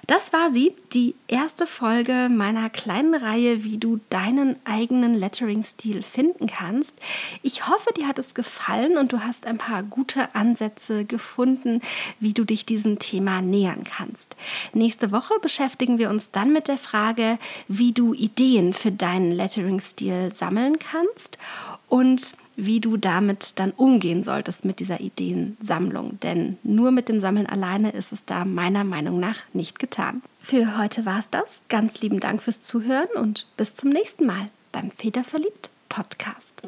Das 0.09 0.33
war 0.33 0.51
sie, 0.51 0.75
die 0.93 1.15
erste 1.29 1.67
Folge 1.67 2.29
meiner 2.29 2.69
kleinen 2.71 3.15
Reihe, 3.15 3.63
wie 3.63 3.79
du 3.79 4.01
deinen 4.11 4.57
eigenen 4.65 5.15
Lettering-Stil 5.15 6.03
finden 6.03 6.49
kannst. 6.49 6.99
Ich 7.43 7.69
hoffe, 7.69 7.93
dir 7.93 8.09
hat 8.09 8.19
es 8.19 8.35
gefallen 8.35 8.97
und 8.97 9.13
du 9.13 9.21
hast 9.21 9.47
ein 9.47 9.59
paar 9.59 9.85
gute 9.85 10.35
Ansätze 10.35 11.05
gefunden, 11.05 11.81
wie 12.19 12.33
du 12.33 12.45
dich 12.45 12.67
diesem 12.67 12.99
Thema 12.99 13.43
nähern 13.43 13.85
kannst. 13.85 14.35
Nächste 14.73 15.13
Woche 15.13 15.35
beschäftigen 15.41 15.99
wir 15.99 16.11
uns 16.11 16.33
dann 16.33 16.53
mit 16.53 16.67
der 16.67 16.79
Frage, 16.79 17.39
wie 17.69 17.93
du 17.93 18.13
Ideen 18.13 18.73
für 18.73 18.91
deinen 18.91 19.31
Lettering-Stil 19.31 20.33
sammeln 20.35 20.81
kannst 20.81 21.39
und 21.89 22.35
wie 22.57 22.81
du 22.81 22.97
damit 22.97 23.59
dann 23.59 23.73
umgehen 23.73 24.25
solltest 24.25 24.65
mit 24.65 24.81
dieser 24.81 25.01
Ideensammlung. 25.01 26.19
Denn 26.21 26.59
nur 26.63 26.91
mit 26.91 27.09
dem 27.09 27.21
Sammeln 27.21 27.47
alleine 27.47 27.91
ist 27.91 28.13
es 28.13 28.25
da 28.25 28.45
meiner 28.45 28.85
Meinung 28.85 29.21
nach 29.21 29.39
nicht 29.53 29.79
getan. 29.79 30.23
Für 30.41 30.79
heute 30.79 31.07
war 31.07 31.19
es 31.19 31.31
das. 31.31 31.63
Ganz 31.69 32.01
lieben 32.01 32.21
Dank 32.21 32.43
fürs 32.43 32.63
Zuhören 32.63 33.09
und 33.17 33.47
bis 33.57 33.75
zum 33.75 33.91
nächsten 33.91 34.27
Mal 34.27 34.49
beim 34.73 34.91
Federverliebt 34.91 35.71
Podcast. 35.89 36.63